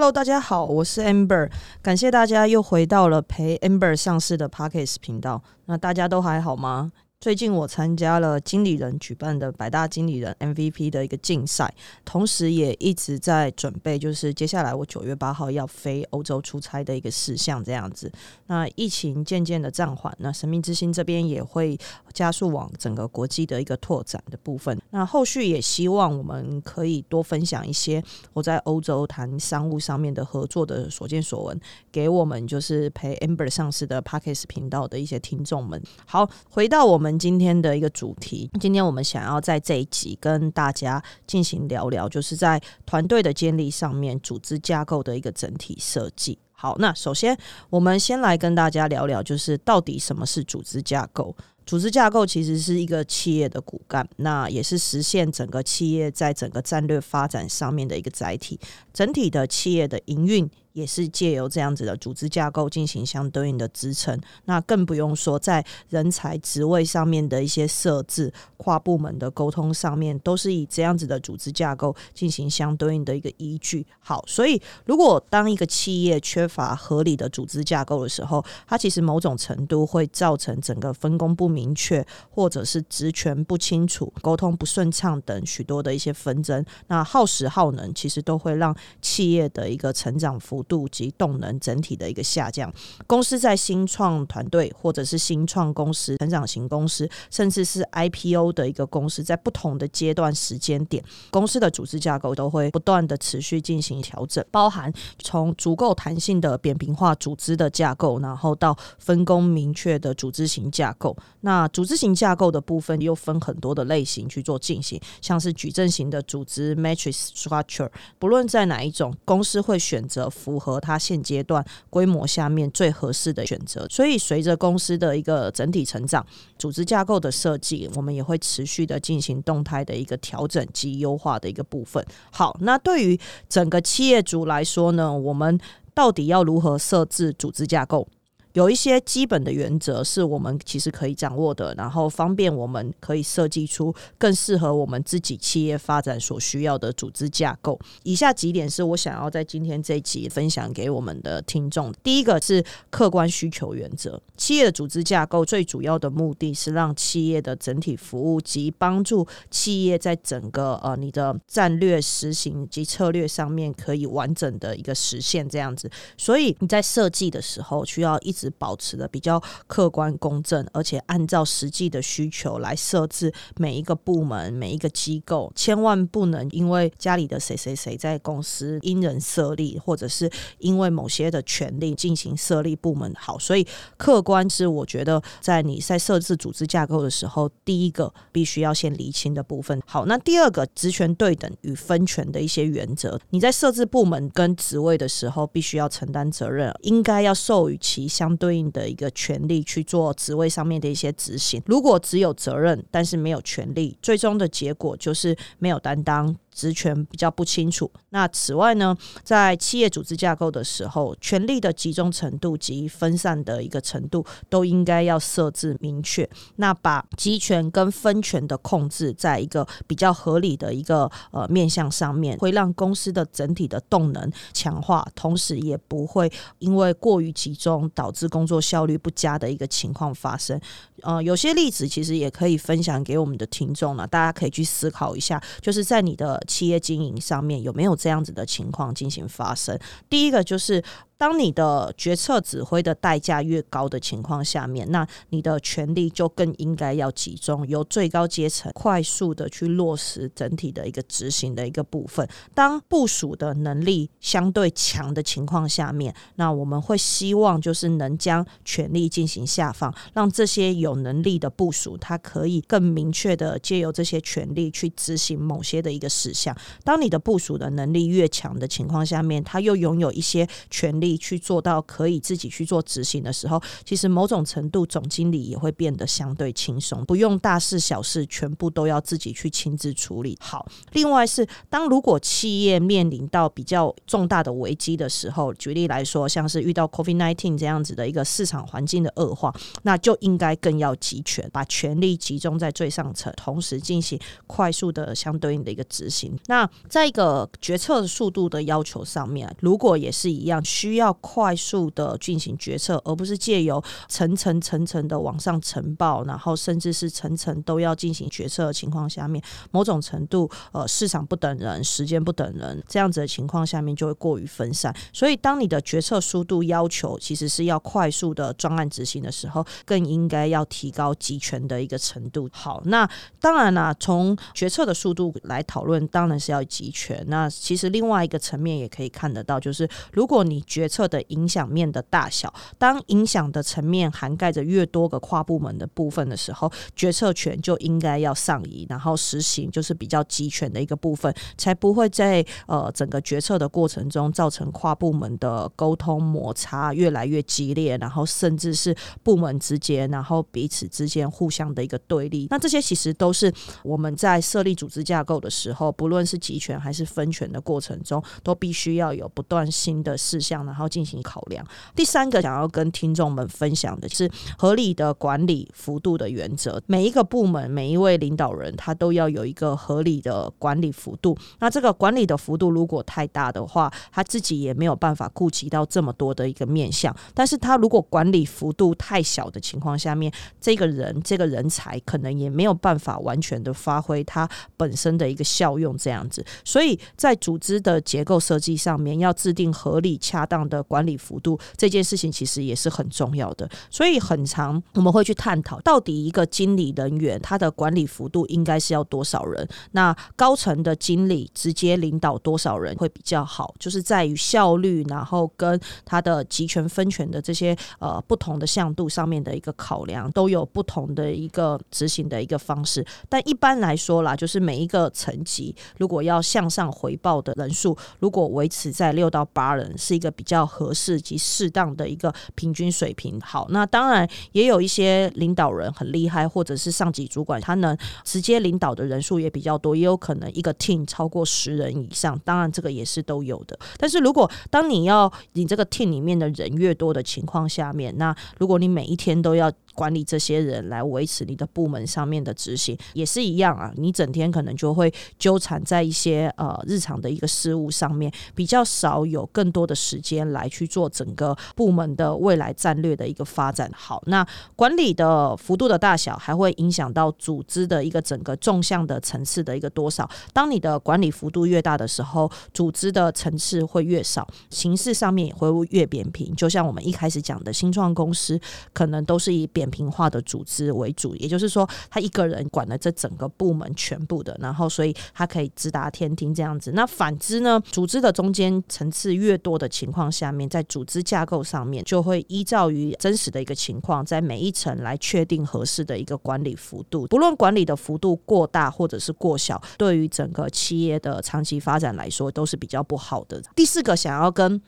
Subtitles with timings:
[0.00, 1.50] Hello，大家好，我是 Amber，
[1.82, 5.42] 感谢大家又回到了陪 Amber 上市的 Parkes 频道。
[5.66, 6.90] 那大家都还好吗？
[7.20, 11.70] 最近我参加了经理人举办的百大经理人 MVP 的一个竞赛，
[12.02, 18.10] 同时也一直在准备，就是接下来我九月八号要飞欧洲出差的一个事项这样子。
[18.46, 21.76] 那疫情渐渐的暂缓，那神秘之星这边也会
[22.14, 24.80] 加速往整个国际的一个拓展的部分。
[24.88, 28.02] 那后续也希望我们可以多分享一些
[28.32, 31.60] 我在欧洲谈商务上面的合作的所见所闻，
[31.92, 35.82] 给我们就是陪 Amber 上市的 Parkes 频道的一些听众们。
[36.06, 37.09] 好，回到我们。
[37.18, 46.38] 今天的一个主题，今天我们想要在这一集跟大家进行聊聊，就是在团队的建立上面，组织架构的一个整体设计。
[46.52, 47.36] 好，那首先
[47.70, 51.34] 我们先来跟大家聊聊，就是到底什么是组织架构？
[51.64, 58.58] 组织架构其实是一个企业的骨干，那也是实现整个企业在整个战略发展上面的一个载体，
[58.92, 60.50] 整体的企业的营运。
[60.72, 73.84] 也是借由这样子的组织架构进行相对应的支撑，那更不用说在人才职位上面的一些设置、跨部门的沟通上面，都是以这样子的组织架构进行相对应的一个依据。
[73.98, 86.64] 好，所以如果当一个企业缺乏合理的组织架构的时候，它其实某种程度会造成整个分工不明确，或者是职权不清楚、沟通不顺畅等许多的一些纷争。
[86.86, 90.59] 那耗时耗能，其实都会让企业的一个成长幅。
[90.64, 92.72] 度及动能整体的一个下降，
[93.06, 111.16] 公司在新创团队或者是新创公司、成长型公司，甚至是 IPO 的一个公司，在不同的阶段时间点，公司的组织架构都会不断的持续进行调整，包含从足够弹性的扁平化组织的架构，然后到分工明确的组织型架构。
[111.42, 120.30] 那组织型架构的部分又分很多的类型去做进行，像是矩阵型的组织 （matrix structure），不论在哪一种公司会选择。
[120.50, 126.26] 符合它现阶段规模下面最合适的选择，所以随着公司的一个整体成长，
[126.58, 132.04] 组织架构的设计，我们也会持续的进行动态的一个调整及优化的一个部分。
[132.32, 135.56] 好，那对于整个企业主来说呢，我们
[135.94, 138.08] 到底要如何设置组织架构？
[138.54, 147.78] 有一些基本的原则是我们其实可以掌握的，然后方便我们可以设计出更适合我们自己企业发展所需要的组织架构。
[148.02, 151.92] 以下几点是我想要在今天这一集分享给我们的听众。
[152.02, 154.20] 第一个是客观需求原则。
[154.36, 165.88] 企业的组织架构最主要的目的是让企业的整体服务及帮助企业在整个呃你的战略实行及策略上面可以完整的一个实现这样子。
[166.16, 168.34] 所以你在设计的时候需要一。
[168.40, 183.12] 是保持的比较客观公正，而且按照实际的需求来设置每一个部门、每一个机构，千万不能因为家里的谁谁谁在公司因人设立，或者是因为某些的权利进行设立部门。
[183.18, 183.66] 好，所以
[183.98, 189.80] 客观是我觉得在你在设置组织架构的时候，第一个必须要先厘清的部分。
[189.84, 198.29] 好，那第二个职权对等与分权的一些原则，你在设置部门跟职位的时候，必须要承担责任，应该要授予其相。
[198.30, 201.60] 相对应的一个权利去做职位上面的一些执行。
[201.66, 206.36] 如果只有责任，但是没有权利，最终的结果就是没有担当。
[206.52, 207.90] 职权比较不清楚。
[208.10, 216.28] 那此外呢，在企业组织架构的时候，权力的集中程度及分散的一个程度都应该要设置明确。
[216.56, 230.60] 那把集权跟分权的控制在一个比较合理的一个呃面向上面，会让公司的整体的动能强化，同时也不会因为过于集中导致工作效率不佳的一个情况发生。
[231.02, 239.78] 呃，有些例子其实也可以分享给我们的听众呢，大家可以去思考一下，就是在你的企业经营上面有没有这样子的情况进行发生？
[240.08, 240.82] 第一个就是。
[241.20, 252.26] 当你的决策指挥的代价越高的情况下面，那你的权力就更应该要集中，由最高阶层快速的去落实整体的一个执行的一个部分。
[252.54, 266.56] 当部署的能力相对强的情况下面，那我们会希望就是能将权力进行下放，让这些有能力的部署，它可以更明确的借由这些权力去执行某些的一个事项。
[266.82, 271.09] 当你的部署的能力越强的情况下面，他又拥有一些权力。
[271.16, 280.36] 去做到可以自己去做执行的时候，其实某种程度总经理也会变得相对轻松，不用大事小事全部都要自己去亲自处理。
[280.40, 296.36] 好，另外是当如果企业面临到比较重大的危机的时候，举例来说，像是遇到 COVID nineteen 这样子的一个市场环境的恶化，那就应该更要集权，把权力集中在最上层，同时进行快速的相对应的一个执行。
[296.46, 314.94] 那在一个决策速度的要求上面，如果也是一样，需要要快速的进行决策，而不是借由层层层层的往上呈报，然后甚至是层层都要进行决策的情况下面，某种程度呃市场不等人，时间不等人，这样子的情况下面就会过于分散。
[315.12, 322.48] 所以，当你的决策速度要求其实是要快速的专案执行的时候，更应该要提高集权的一个程度。
[322.52, 323.08] 好，那
[323.40, 327.24] 当然啦，从决策的速度来讨论，当然是要集权。
[327.28, 352.48] 那其实另外一个层面也可以看得到，就是如果你决策的影响面的大小，当影响的层面涵盖着越多个跨部门的部分的时候，决策权就应该要上移，然后实行就是比较集权的一个部分，才不会在呃整个决策的过程中造成跨部门的沟通摩擦越来越激烈，然后甚至是部门之间，然后彼此之间互相的一个对立。
[352.50, 353.52] 那这些其实都是
[353.82, 361.66] 我们在设立组织架构的时候，不论是集权还是分权的过程中，都必须要有不断新的事项，然后进行考量。
[361.96, 366.80] 第三个想要跟听众们分享的是合理的管理幅度的原则。
[366.86, 371.36] 每一个部门，每一位领导人，他都要有一个合理的管理幅度。
[371.58, 377.14] 那这个管理的幅度如果太大的话，他自己也没有办法顾及到这么多的一个面向。
[377.34, 385.90] 但是他如果管理幅度太小的情况下面，这个人这个人才可能也没有办法完全的发挥他本身的一个效用。
[385.98, 393.68] 这样子，所以在组织的结构设计上面，要制定合理恰当的管理幅度，这件事情其实也是很重要的。
[393.90, 399.68] 所以很长我们会去探讨，到底一个经理人员他的管理幅度应该是要多少人？
[399.92, 403.74] 那高层的经理直接领导多少人会比较好？
[403.78, 413.04] 就是在于效率，然后跟他的集权分权的这些呃不同的向度上面的一个考量，都有不同的一个执行的一个方式。
[413.28, 423.40] 但一般来说啦，就是每一个层级如果要向上回报的人数，如果维持在六到八人，是一个比较合适及适当的一个平均水平。
[423.40, 432.38] 好，那当然也有一些领导人很厉害，或者是上级主管，他能直接领导的人数也比较多，也有可能一个 team 超过十人以上。
[432.44, 433.78] 当然这个也是都有的。
[433.96, 439.70] 但是如果当你要你这个 team 里面的人越多的情况下面，那如果你每一天都要
[440.00, 443.92] 管理这些人来维持你的部门上面的执行，也是一样啊。
[443.98, 453.90] 你整天可能就会纠缠在一些呃日常的一个事务上面，比较少有更多的时间来去做整个部门的未来战略的一个发展。
[453.94, 460.26] 好，那管理的幅度的大小，还会影响到组织的一个整个纵向的层次的一个多少。
[460.54, 466.56] 当你的管理幅度越大的时候，组织的层次会越少，形式上面也会越扁平。
[466.56, 468.58] 就像我们一开始讲的新创公司，
[468.94, 476.92] 可能都是以扁平化的组织为主，也就是说，他一个人管了这整个部门全部的，然后所以他可以直达天听这样子。
[476.92, 487.26] 那反之呢，组织的中间层次越多的情况下面，在组织架构上面就会依照于真实的一个情况，在每一层来确定合适的一个管理幅度。
[487.26, 493.60] 不论管理的幅度过大或者是过小，对于整个企业的长期发展来说都是比较不好的。
[493.74, 494.80] 第四个想要跟。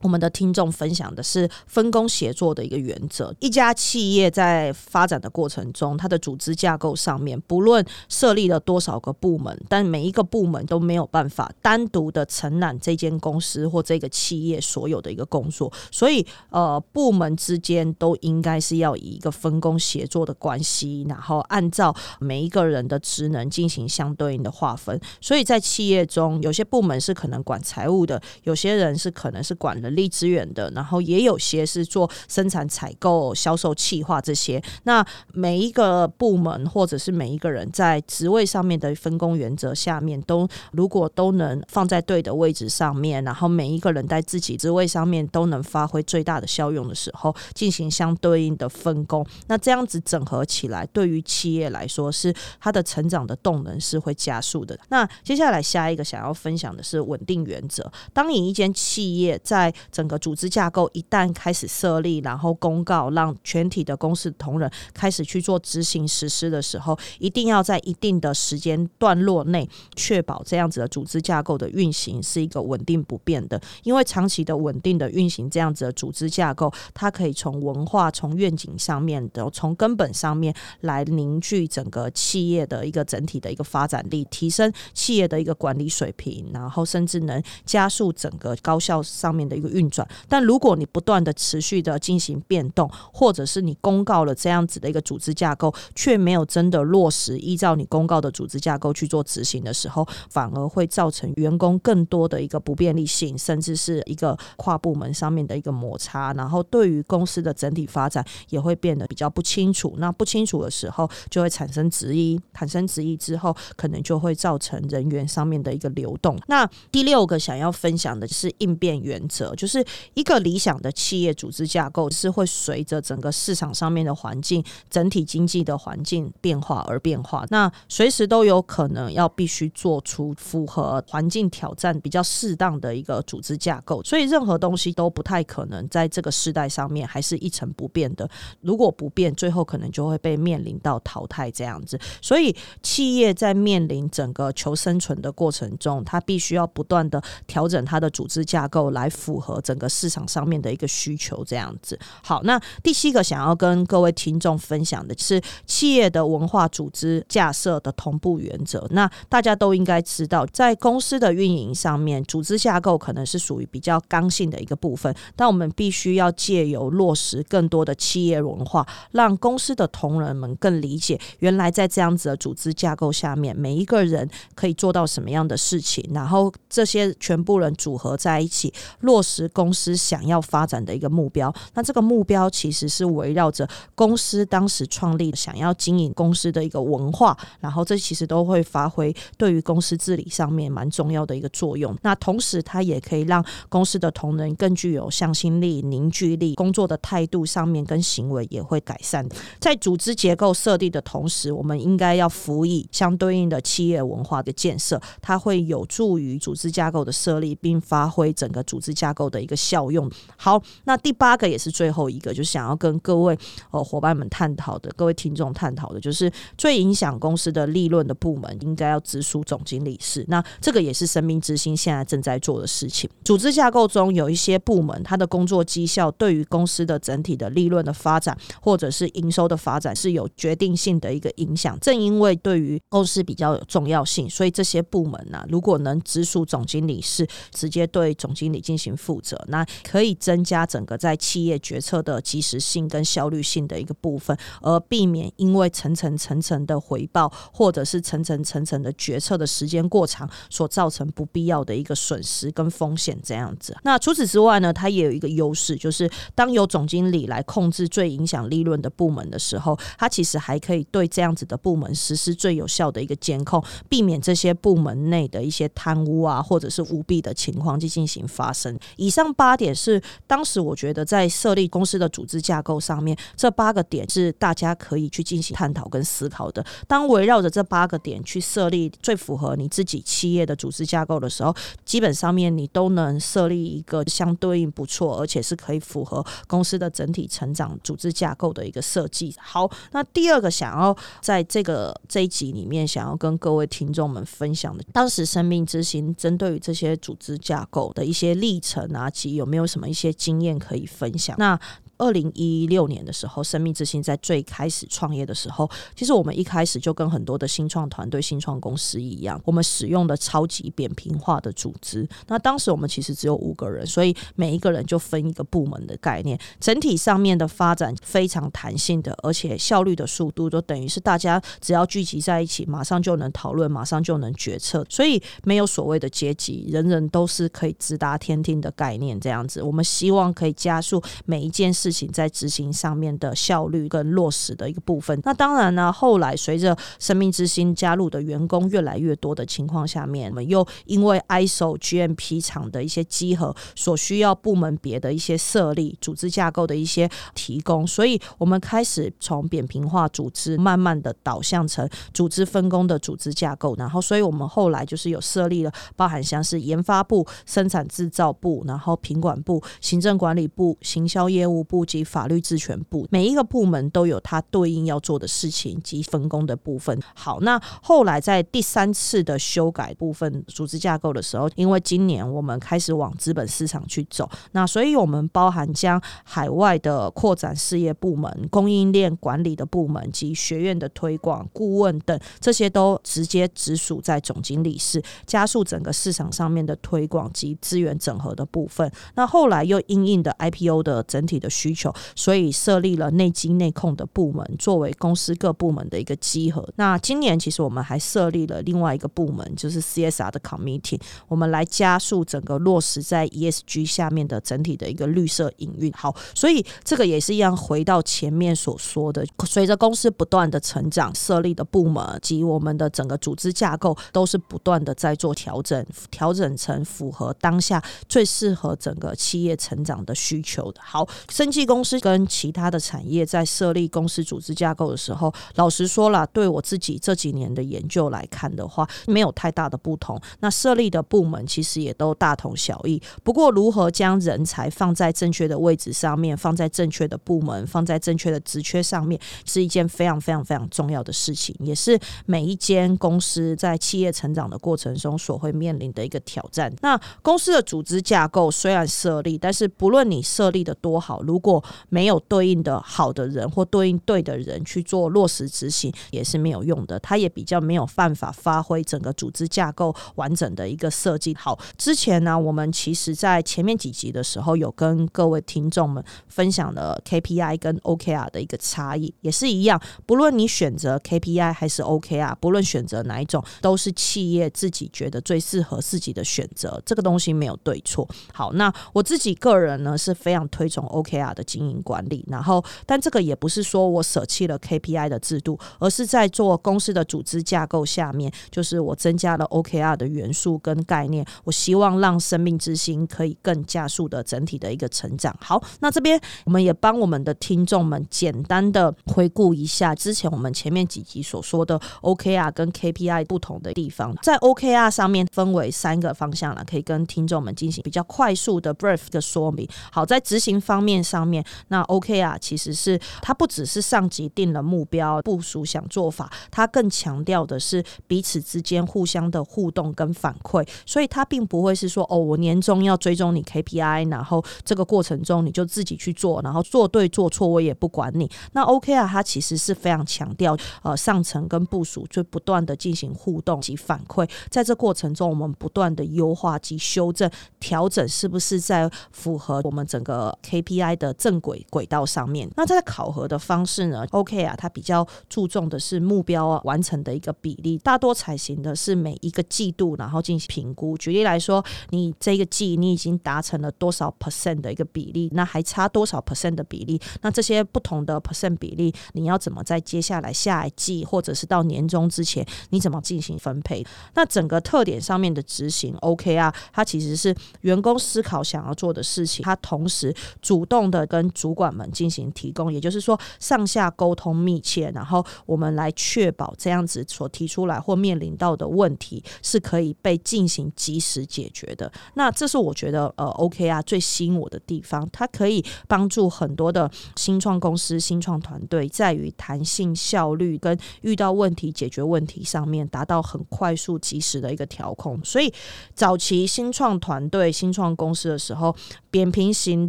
[0.00, 3.34] 我们的听众分享的是分工协作的一个原则。
[3.40, 15.72] 一家企业在发展的过程中，它的组织架构上面，不论设立了多少个部门，但每一个部门都没有办法单独的承揽这间公司或这个企业所有的一个工作。
[15.90, 24.98] 所以，呃，部门之间都应该是要以一个分工协作的关系，然后按照每一个人的职能进行相对应的划分。
[25.20, 34.62] 所以在企业中，有些部门是可能管财务的，有些人是可能是管人人力资源的，然后也有些是做生产、采购、销售、企划这些。
[34.84, 54.78] 那每一个部门或者是每一个人在职位上面的分工原则下面，都如果都能放在对的位置上面，然后每一个人在自己职位上面都能发挥最大的效用的时候，进行相对应的分工，那这样子整合起来，对于企业来说是它的成长的动能是会加速的。
[54.88, 57.90] 那接下来下一个想要分享的是稳定原则。
[58.12, 73.60] 当你一间企业在整个组织架构一旦开始设立，然后公告让全体的公司同仁开始去做执行实施的时候，一定要在一定的时间段落内确保这样子的组织架构的运行是一个稳定不变的。
[73.82, 90.06] 因为长期的稳定的运行，这样子的组织架构，它可以从文化、从愿景上面的、从根本上面来凝聚整个企业的一个整体的一个发展力，提升企业的一个管理水平，然后甚至能加速整个高效上面的一个运转。
[90.28, 109.94] 但如果你不断的持续的进行变动，或者是你公告了这样子的一个组织架构，却没有真的落实依照你公告的组织架构去做执行的时候，反而会造成员工更多的一个不便利性，甚至是一个跨部门上面的一个摩擦，然后对于公司的整体发展也会变得比较不清楚。
[109.98, 116.38] 那不清楚的时候，就会产生质疑，产生质疑之后，可能就会造成人员上面的一个流动。
[116.46, 127.44] 那第六个想要分享的是应变原则，就是一个理想的企业组织架构是会随着整个市场上面的环境、整体经济的环境变化而变化。
[127.50, 138.26] 那随时都有可能要必须做出符合环境挑战比较适当的一个组织架构，所以任何东西都不太可能在这个时代上面还是一成不变的。
[138.62, 142.00] 如果不变，最后可能就会被面临到淘汰这样子。
[142.22, 151.98] 所以企业在面临整个求生存的过程中，它必须要不断的调整它的组织架构，来符合和整个市场上面的一个需求这样子。
[152.22, 158.86] 好，那第七个想要跟各位听众分享的是企业的文化组织架设的同步原则。
[158.90, 181.52] 那大家都应该知道，在公司的运营上面，组织架构可能是属于比较刚性的一个部分，但我们必须要借由落实更多的企业文化，让公司的同仁们更理解，原来在这样子的组织架构下面，每一个人可以做到什么样的事情，然后这些全部人组合在一起，落实公司想要发展的一个目标。
[181.74, 191.96] 那这个目标其实是围绕着公司当时创立想要经营公司的一个文化，然后这其实都会发挥对于公司治理上面蛮重要的一个作用。
[192.02, 199.28] 那同时，它也可以让公司的同仁更具有向心力、凝聚力，工作的态度上面跟行为也会改善。
[199.58, 210.10] 在组织结构设立的同时，我们应该要辅以相对应的企业文化的建设，它会有助于组织架构的设立，并发挥整个组织架构的一个效用。
[210.36, 213.36] 好，那第八个也是最后一个，就想要跟各位
[213.70, 220.24] 呃伙伴们探讨的，各位听众探讨的，就是最影响公司的利润的部门，应该要直属总经理室。
[220.28, 223.10] 那这个也是生命之星现在正在做的事情。
[223.24, 231.78] 组织架构中有一些部门，它的工作绩效对于公司的整体的利润的发展，或者是营收的发展是有决定性的一个影响。
[231.80, 253.76] 正因为对于公司比较有重要性，所以这些部门呢，如果能直属总经理室，直接对总经理进行负责，那可以增加整个在企业决策的及时性跟效率性的一个部分，而避免因为层层层层的回报，或者是层层层层的决策的时间过长，所造成不必要的一个损失跟风险这样子。
[253.82, 268.78] 那除此之外呢，它也有一个优势，就是当有总经理来控制最影响利润的部门的时候，它其实还可以对这样子的部门实施最有效的一个监控，避免这些部门内的一些贪污啊，或者是舞弊的情况去进行发生。
[269.00, 276.64] 以上八点是当时我觉得在设立公司的组织架构上面，这八个点是大家可以去进行探讨跟思考的。
[276.86, 281.54] 当围绕着这八个点去设立最符合你自己企业的组织架构的时候，
[281.84, 289.34] 基本上面你都能设立一个相对应不错，而且是可以符合公司的整体成长组织架构的一个设计。
[289.38, 301.34] 好，那第二个想要在这个这一集里面想要跟各位听众们分享的，当时生命之星针对于这些组织架构的一些历程拿起有没有什么一些经验可以分享？
[301.38, 301.58] 那
[302.00, 312.08] 二零一六年的时候，生命之星在最开始创业的时候，其实我们一开始就跟很多的新创团队、新创公司一样，我们使用的超级扁平化的组织。
[312.26, 329.20] 那当时我们其实只有五个人，所以每一个人就分一个部门的概念，整体上面的发展非常弹性的，而且效率的速度都等于是大家只要聚集在一起，马上就能讨论，马上就能决策，所以没有所谓的阶级，人人都是可以直达天听的概念。
[329.20, 331.89] 这样子，我们希望可以加速每一件事。
[331.90, 335.20] 事情在执行上面的效率跟落实的一个部分。
[335.24, 353.74] 那当然呢，后来随着生命之星加入的员工越来越多的情况下面，我们又因为 ISO GMP 厂的一些集合所需要部门别的一些设立、组织架构的一些提供，所以我们开始从扁平化组织慢慢的导向成组织分工的组织架构。
[353.76, 366.98] 然后，所以我们后来就是有设立了包含像是研发部、生产制造部，然后品管部、行政管理部、行销业务部及法律治权部，每一个部门都有它对应要做的事情及分工的部分。
[367.14, 388.90] 好，那后来在第三次的修改部分组织架构的时候，因为今年我们开始往资本市场去走，那所以我们包含将海外的扩展事业部门、供应链管理的部门及学院的推广顾问等这些都直接直属在总经理室，加速整个市场上面的推广及资源整合的部分。
[389.14, 396.68] 那后来又因应的 IPO 的整体的需需求，所以设立了内机内控的部门，作为公司各部门的一个集合。
[396.76, 405.92] 那今年其实我们还设立了另外一个部门，就是 CSR 的 Committee，我们来加速整个落实在 ESG 下面的整体的一个绿色营运。
[405.92, 420.80] 好，所以这个也是一样，回到前面所说的，随着公司不断的成长，设立的部门及我们的整个组织架构都是不断的在做调整，调整成符合当下最适合整个企业成长的需求的。
[420.82, 430.20] 好，升级公司跟其他的产业在设立公司组织架构的时候，老实说了，对我自己这几年的研究来看的话，没有太大的不同。
[430.40, 433.00] 那设立的部门其实也都大同小异。
[433.22, 446.72] 不过，如何将人才放在正确的位置上面，放在正确的部门，放在正确的职缺上面，是一件非常非常非常重要的事情，也是每一间公司在企业成长的过程中所会面临的一个挑战。
[446.82, 457.00] 那公司的组织架构虽然设立，但是不论你设立的多好，如果没有对应的好的人或对应对的人去做落实执行，也是没有用的。
[457.00, 461.34] 它也比较没有办法发挥整个组织架构完整的一个设计。
[461.34, 469.80] 好，之前呢，我们其实在前面几集的时候有跟各位听众们分享了 KPI 跟 OKR 的一个差异，也是一样。
[470.04, 476.80] 不论你选择 KPI 还是 OKR，不论选择哪一种，都是企业自己觉得最适合自己的选择。
[476.84, 478.08] 这个东西没有对错。
[478.32, 482.24] 好，那我自己个人呢是非常推崇 OKR 的经营管理。
[482.28, 491.24] 然后，但这个也不是说我舍弃了 KPI 的制度，而是在做公司的组织架构下面，就是我增加了 OKR 的元素跟概念。
[491.44, 495.36] 我希望让生命之星可以更加速的整体的一个成长。
[495.40, 504.14] 好，那这边我们也帮我们的听众们简单的回顾一下之前我们前面几集所说的 OKR 跟 KPI 不同的地方。
[504.22, 509.68] 在 OKR 上面分为三个方向了，可以跟听众们进行比较快速的 brief 的说明。
[509.92, 520.66] 好，在执行方面上方面，那 OK 啊其实是它不只是上级定了目标、部署想做法，它更强调的是彼此之间互相的互动跟反馈。
[520.86, 528.30] 所以它并不会是说哦，我年终要追踪你 KPI，然后这个过程中你就自己去做，然后做对做错我也不管你。
[528.52, 542.50] 那 OK 啊它其实是非常强调呃上层跟部署就不断的进行互动及反馈，在这过程中我们不断的优化及修正调整，是不是在符合我们整个 KPI 的正轨轨道上面？
[542.56, 550.96] 那在考核的方式呢？OK 啊，它比较注重的是目标啊完成的一个比例，大多采行的是每一个季度然后进行评估。
[550.96, 557.00] 举例来说，你这个季你已经达成了多少 percent 的一个比例，那还差多少 percent 的比例？
[557.22, 563.84] 那这些不同的 percent 比例，你要怎么在接下来下一季或者是到年终之前，你怎么进行分配？
[564.14, 581.90] 那整个特点上面的执行 OK 啊，它其实是员工思考想要做的事情，它同时主动的跟主管们进行提供，也就是说上下沟通密切，然后我们来确保这样子所提出来或面临到的问题是可以被进行及时解决的。
[582.14, 595.18] 那这是我觉得呃 OK 啊最吸引我的地方，它可以帮助很多的新创公司、新创团队在于弹性、效率跟遇到问题解决问题上面达到很快速、及时的一个调控。
[595.24, 595.52] 所以
[595.94, 598.74] 早期新创团队、新创公司的时候，
[599.10, 599.88] 扁平型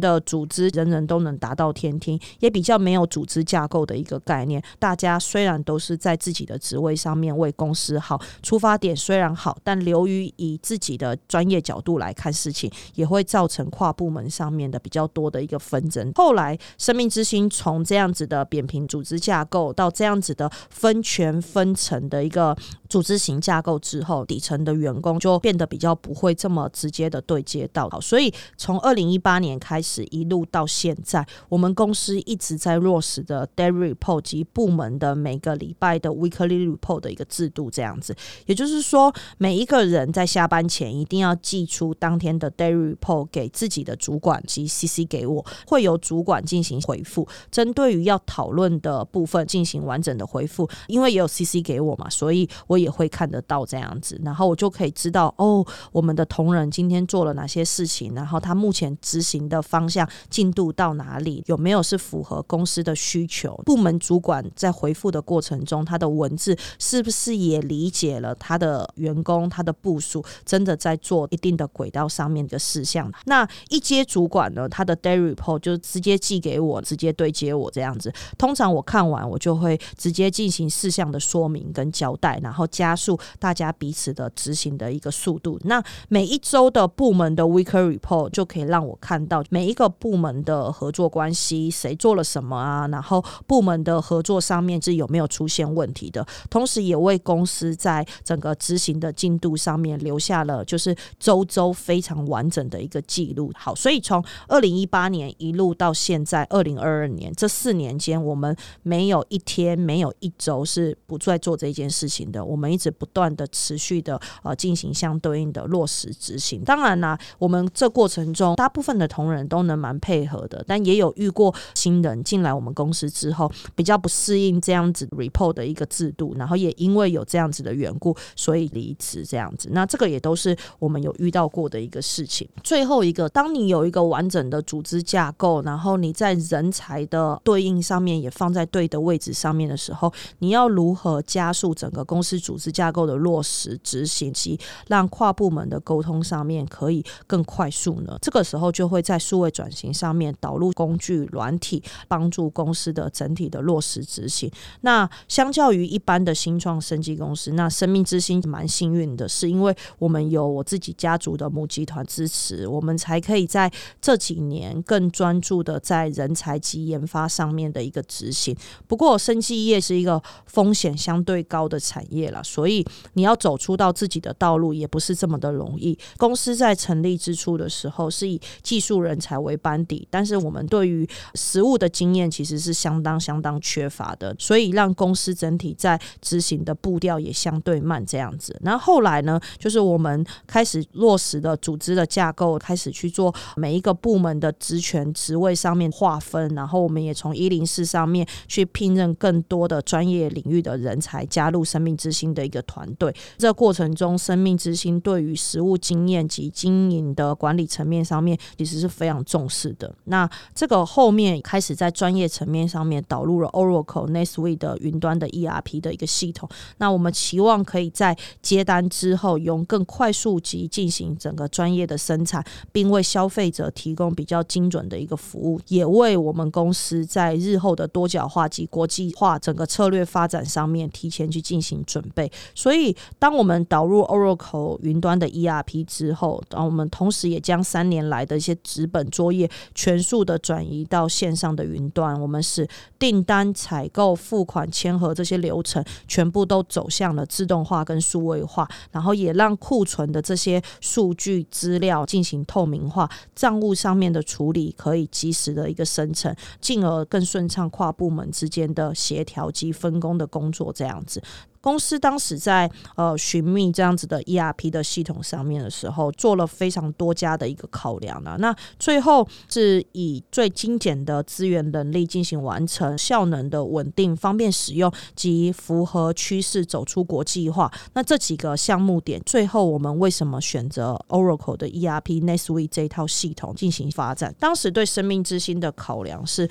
[0.00, 4.62] 的组织人人都能达到天听，也比较没有组织架构的一个概念。
[4.78, 16.10] 大家虽然都是在自己的职位上面为公司好，出发点虽然好，但流于以自己的专业角度来看事情，也会造成跨部门上面的比较多的一个纷争。
[16.14, 22.56] 后来，生命之星从这样子的扁平组织架构到这样子的分权分层的一个
[22.88, 27.88] 组织型架构之后，底层的员工就变得比较不会这么直接的对接到。
[27.90, 38.14] 好所以从二零一八年开始一路到现现在，我们公司一直在落实的 daily report 及部门的每个礼拜的 weekly report 的一个制度，这样子。
[38.44, 50.68] 也就是说，每一个人在下班前一定要寄出当天的 daily report 给自己的主管及 CC 给我，会由主管进行回复，针对于要讨论的部分进行完整的回复。
[50.88, 63.54] 因为也有 CC 给我嘛，所以我也会看得到这样子，然后我就可以知道哦，我们的同仁今天做了哪些事情，然后他目前执行的方向进度到到哪里，有没有是符合公司的需求？
[63.64, 73.08] 部门主管在回复的过程中，他的文字是不是也理解了他的员工他的部署真的在做一定的轨道上面的事项？
[73.26, 78.12] 那一阶主管呢，他的 day report 就直接寄给我，直接对接我这样子。
[78.36, 85.56] 通常我看完，我就会直接进行事项的说明跟交代，然后加速大家彼此的执行的一个速度。
[85.62, 92.88] 那每一周的部门的 week report 就可以让我看到每一个部门的合作关系，谁做了什么啊？
[92.88, 96.26] 然后部门的合作上面是有没有出现问题的？
[96.48, 103.52] 同时也为公司在整个执行的进度上面留下了就是周周非常完整的一个记录。
[103.54, 112.44] 好，所以从二零一八年一路到现在二零二二年这四年间，我们没有一天没有一周是不再做这件事情的。
[112.44, 116.62] 我们一直不断的持续的呃进行相对应的落实执行。
[116.64, 129.68] 当然啦，我们这过程中大部分的同仁都能蛮配合，但也有遇过新人进来我们公司之后比较不适应这样子 report 的一个制度，然后也因为有这样子的缘故，所以离职这样子。
[129.72, 132.48] 那这个也都是我们有遇到过的一个事情。
[132.64, 148.16] 最后一个，当你有一个完整的组织架构，然后你在人才的对应上面也放在对的位置上面的时候，你要如何加速整个公司组织架构的落实执行，及让跨部门的沟通上面可以更快速呢？
[148.20, 154.50] 这个时候就会在数位转型上面导入工具软体，帮助公司的整体的落实执行。
[154.80, 168.56] 那相较于一般的新创生技公司，那生命之星蛮幸运的，是因为我们有我自己家族的母集团支持，我们才可以在这几年更专注的在人才及研发上面的一个执行。
[168.88, 175.96] 不过，生技业是一个风险相对高的产业了，所以你要走出到自己的道路也不是这么的容易。
[176.16, 188.58] 公司在成立之初的时候是以技术人才为班底，但是是我们对于实务的经验其实是相当相当缺乏的，所以让公司整体在执行的步调也相对慢这样子。
[188.62, 203.14] 然后来呢，就是我们开始落实的组织的架构，开始去做每一个部门的职权职位上面划分，然后我们也从一零四上面去聘任更多的专业领域的人才加入生命之星的一个团队。
[203.36, 209.92] 这过程中，生命之星对于实务经验及经营的管理层面上面，其实是非常重视的。
[210.04, 210.21] 那
[210.54, 216.48] 这个后面开始在专业层面上面导入了 Oracle n e t s u i t 的云端的 ERP 的一个系统。
[216.78, 232.30] 那我们期望可以在接单之后，用更快速及进行整个专业的生产，并为消费者提供比较精准的一个服务，也为我们公司在日后的多角化及国际化整个策略发展上面提前去进行准备。
[232.54, 242.20] 所以，当我们导入 Oracle 云端的 ERP 之后，然后我们同时也将三年来的一些纸本作业全数的转移到线上的云端。
[242.20, 261.22] 我们使订单、采购、付款、签合这些流程全部都走向了自动化跟数位化，然后也让库存的这些数据资料进行透明化，账务上面的处理可以及时的一个生成，进而更顺畅跨部门之间的协调及分工的工作，这样子。
[261.62, 268.36] 公司当时在呃寻觅这样子的 ERP 的系统上面的时候，做了非常多家的一个考量了。
[268.38, 277.72] 那最后是以最精简的资源能力进行完成，效能的稳定、方便使用及符合趋势走出国际化。
[277.94, 284.34] 那这几个项目点，最后我们为什么选择 Oracle 的 ERP NetSuite 这一套系统进行发展？
[284.40, 286.50] 当时对生命之星的考量是。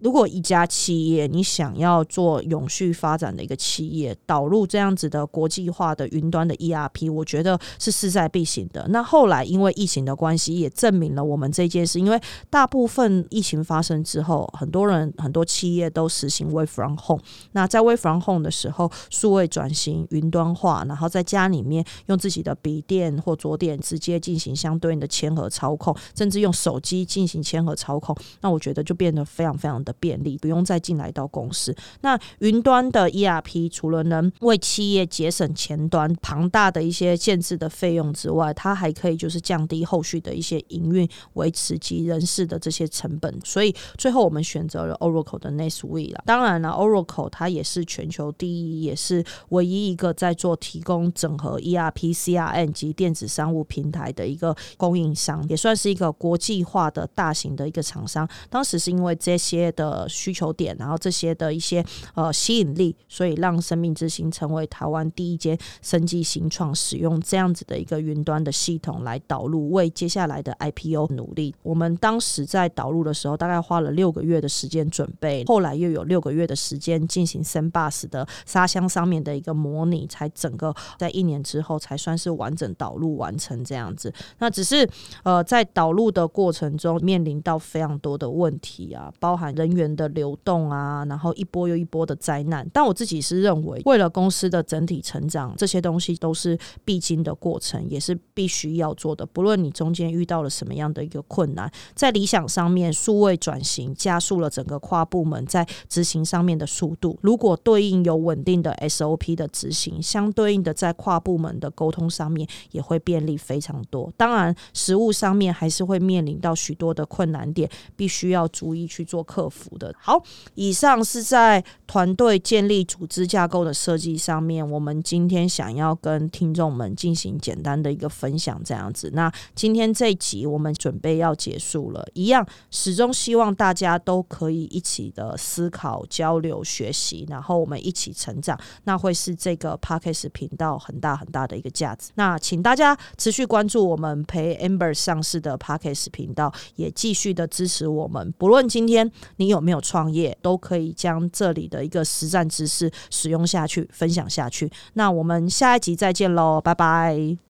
[0.00, 8.86] 如果一家企业你想要做永续发展的一个企业，导入这样子的国际化的云端的 ERP，我觉得是势在必行的。
[8.88, 12.00] 那后来因为疫情的关系，也证明了我们这件事。
[12.00, 17.22] 因为大部分疫情发生之后，很多人很多企业都实行 Work from Home。
[17.52, 29.89] 那在 Work from Home 的时候，数位转型、云端化，然后在家里面用自己的笔电或桌垫直接进行相对应的签合操控，甚至用手机进行签合操控，那我觉得就变得非常非常的。
[29.90, 31.74] 的便利，不用再进来到公司。
[32.02, 43.34] 那云端的 ERP 除了能为企业节省前端庞大的一些建制的费用之外，它还可以就是降低后续的一些营运、维持及人事的这些成本。
[43.44, 46.22] 所以最后我们选择了 Oracle 的 NetSuite 了。
[46.24, 58.28] 当然了，Oracle 它也是全球第一，也是唯一一个在做提供整合 ERP、CRM 及电子商务平台的一个供应商，也算是一个国际化的大型的一个厂商。
[58.48, 61.82] 当时是因为这些的需求点，然后这些的一些
[62.14, 71.54] 呃吸引力，所以让生命之星成为台湾第一间生技新创使用这样子的一个云端的系统来导入，为接下来的 IPO 努力。
[71.62, 84.12] 我们当时在导入的时候，大概花了六个月的时间准备，后来又有六个月的时间进行 s a n b u s 的沙箱上面的一个模拟，才整个在一年之后才算是完整导入完成这样子。
[84.38, 84.86] 那只是
[85.22, 92.68] 呃在导入的过程中面临到非常多的问题啊，包含人员的流动啊，然后一波又一波的灾难。
[92.72, 99.26] 但我自己是认为，为了公司的整体成长，这些东西都是必经的过程，也是必须要做的。
[99.26, 107.18] 不论你中间遇到了什么样的一个困难，在理想上面，数位转型加速了整个跨部门在执行上面的速度。
[107.20, 114.10] 如果对应有稳定的 SOP 的执行，相对应的在跨部门的沟通上面也会便利非常多。
[114.16, 119.94] 当然，实务上面还是会面临到许多的困难点，必须要逐一去做克服服的。
[119.98, 120.22] 好，
[120.54, 129.10] 以上是在团队建立组织架构的设计上面，我们今天想要跟听众们进行简单的一个分享，这样子。
[129.12, 142.10] 那今天这一集我们准备要结束了，一样始终希望大家都可以一起的思考、交流、学习，然后我们一起成长，那会是这个 Parkes 频道很大很大的一个价值。
[142.14, 148.32] 那请大家持续关注我们陪 Amber 上市的 Parkes 频道，也继续的支持我们。
[148.38, 154.70] 不论今天你有没有创业，都可以将这里的一个实战知识使用下去，分享下去。
[154.92, 157.40] 那我们下一集再见喽，拜拜。